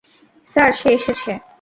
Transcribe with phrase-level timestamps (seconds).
[0.47, 1.31] Sir, সে এসেছে।